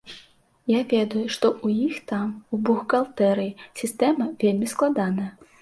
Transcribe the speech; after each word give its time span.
Я 0.71 0.79
ведаю, 0.93 1.21
што 1.35 1.45
ў 1.63 1.67
іх 1.91 1.99
там, 2.13 2.33
у 2.55 2.63
бухгалтэрыі, 2.71 3.55
сістэма 3.83 4.31
вельмі 4.47 4.67
складаная. 4.77 5.31